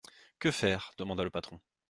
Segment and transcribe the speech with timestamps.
[0.39, 0.85] Que faire?
[0.97, 1.59] demanda le patron.